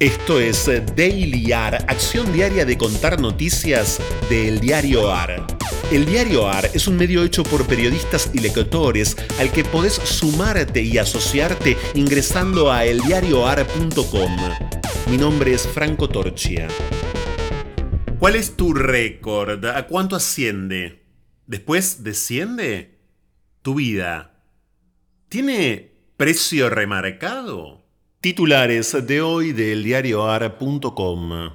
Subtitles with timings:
[0.00, 0.64] Esto es
[0.96, 5.46] Daily AR, acción diaria de contar noticias del diario AR.
[5.92, 10.80] El diario AR es un medio hecho por periodistas y lectores al que podés sumarte
[10.80, 14.38] y asociarte ingresando a eldiarioar.com.
[15.10, 16.66] Mi nombre es Franco Torchia.
[18.18, 19.62] ¿Cuál es tu récord?
[19.66, 21.04] ¿A cuánto asciende?
[21.46, 23.00] ¿Después desciende?
[23.60, 24.40] Tu vida.
[25.28, 27.79] ¿Tiene precio remarcado?
[28.22, 31.54] Titulares de hoy del diarioar.com.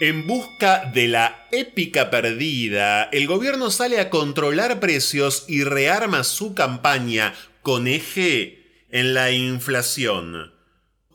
[0.00, 6.54] En busca de la épica perdida, el gobierno sale a controlar precios y rearma su
[6.54, 10.53] campaña con eje en la inflación.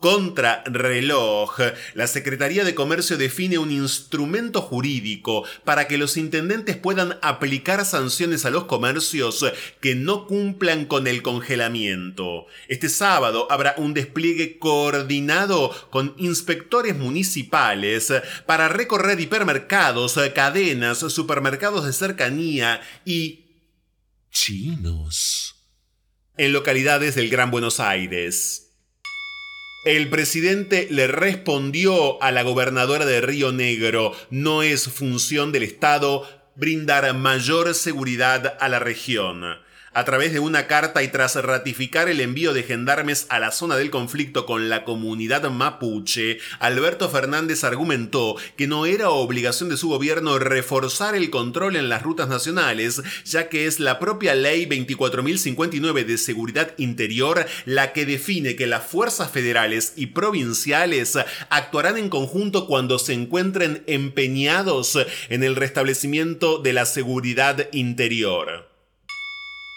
[0.00, 1.58] Contra reloj,
[1.92, 8.46] la Secretaría de Comercio define un instrumento jurídico para que los intendentes puedan aplicar sanciones
[8.46, 9.44] a los comercios
[9.82, 12.46] que no cumplan con el congelamiento.
[12.68, 18.10] Este sábado habrá un despliegue coordinado con inspectores municipales
[18.46, 23.44] para recorrer hipermercados, cadenas, supermercados de cercanía y
[24.30, 25.56] chinos
[26.38, 28.69] en localidades del Gran Buenos Aires.
[29.84, 36.28] El presidente le respondió a la gobernadora de Río Negro, no es función del Estado
[36.54, 39.42] brindar mayor seguridad a la región.
[39.92, 43.76] A través de una carta y tras ratificar el envío de gendarmes a la zona
[43.76, 49.88] del conflicto con la comunidad mapuche, Alberto Fernández argumentó que no era obligación de su
[49.88, 56.04] gobierno reforzar el control en las rutas nacionales, ya que es la propia ley 24.059
[56.04, 62.68] de seguridad interior la que define que las fuerzas federales y provinciales actuarán en conjunto
[62.68, 64.96] cuando se encuentren empeñados
[65.28, 68.69] en el restablecimiento de la seguridad interior.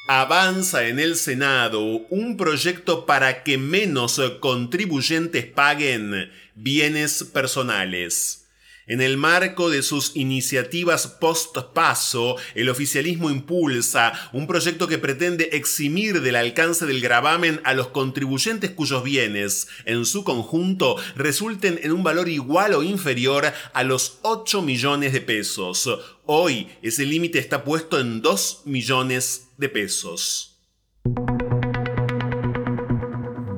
[0.07, 8.43] Avanza en el Senado un proyecto para que menos contribuyentes paguen bienes personales.
[8.85, 16.19] En el marco de sus iniciativas post-paso, el oficialismo impulsa un proyecto que pretende eximir
[16.19, 22.03] del alcance del gravamen a los contribuyentes cuyos bienes, en su conjunto, resulten en un
[22.03, 25.89] valor igual o inferior a los 8 millones de pesos.
[26.25, 30.59] Hoy ese límite está puesto en 2 millones pesos.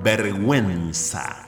[0.04, 1.46] Vergüenza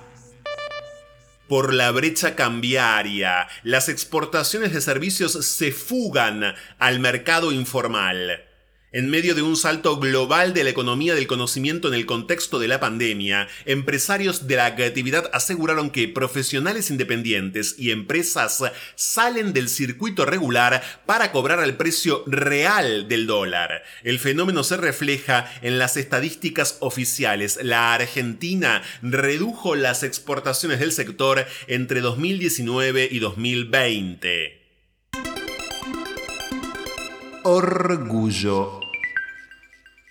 [1.48, 8.47] por la brecha cambiaria, las exportaciones de servicios se fugan al mercado informal.
[8.98, 12.68] En medio de un salto global de la economía del conocimiento en el contexto de
[12.68, 18.64] la pandemia, empresarios de la creatividad aseguraron que profesionales independientes y empresas
[18.96, 23.84] salen del circuito regular para cobrar al precio real del dólar.
[24.02, 27.60] El fenómeno se refleja en las estadísticas oficiales.
[27.62, 34.58] La Argentina redujo las exportaciones del sector entre 2019 y 2020.
[37.44, 38.87] Orgullo.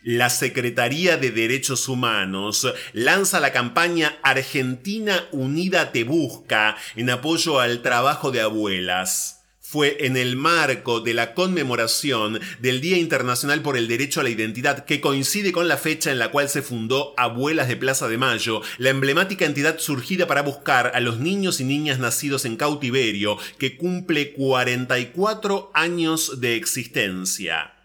[0.09, 7.83] La Secretaría de Derechos Humanos lanza la campaña Argentina Unida Te Busca en apoyo al
[7.83, 13.89] trabajo de abuelas fue en el marco de la conmemoración del Día Internacional por el
[13.89, 17.67] Derecho a la Identidad, que coincide con la fecha en la cual se fundó Abuelas
[17.67, 21.99] de Plaza de Mayo, la emblemática entidad surgida para buscar a los niños y niñas
[21.99, 27.76] nacidos en cautiverio, que cumple 44 años de existencia.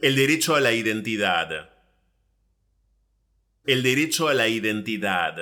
[0.00, 1.70] El derecho a la identidad.
[3.66, 5.34] El derecho a la identidad.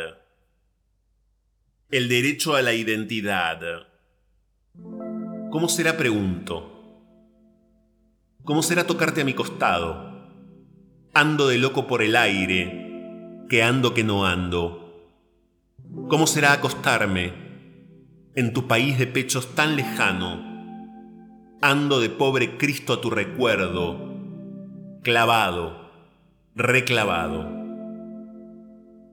[1.91, 3.61] El derecho a la identidad.
[5.51, 6.73] ¿Cómo será, pregunto?
[8.45, 10.27] ¿Cómo será tocarte a mi costado?
[11.13, 15.13] Ando de loco por el aire, que ando que no ando.
[16.09, 17.35] ¿Cómo será acostarme
[18.35, 20.43] en tu país de pechos tan lejano?
[21.61, 24.06] Ando de pobre Cristo a tu recuerdo,
[25.07, 25.89] clavado,
[26.57, 27.49] reclavado.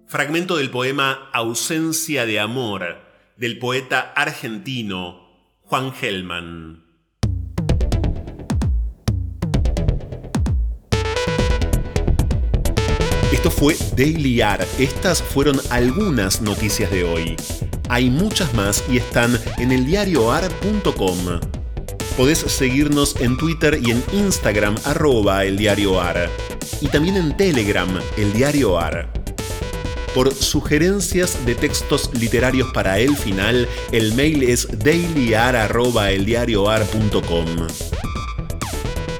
[0.07, 2.97] Fragmento del poema Ausencia de Amor
[3.37, 5.29] del poeta argentino
[5.61, 6.83] Juan Gelman.
[13.31, 14.67] Esto fue Daily Art.
[14.79, 17.35] Estas fueron algunas noticias de hoy.
[17.87, 21.52] Hay muchas más y están en eldiarioar.com.
[22.17, 26.29] Podés seguirnos en Twitter y en Instagram arroba eldiarioar.
[26.81, 28.77] Y también en Telegram, el diario
[30.13, 37.45] por sugerencias de textos literarios para el final, el mail es dailyar.eldiarioar.com.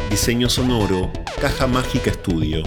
[0.10, 1.12] Diseño sonoro,
[1.42, 2.62] Caja Mágica Estudio.